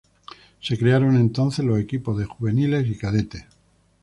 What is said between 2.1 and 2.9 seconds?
de juveniles